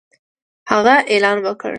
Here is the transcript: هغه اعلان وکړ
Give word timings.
هغه 0.71 0.95
اعلان 1.11 1.37
وکړ 1.45 1.69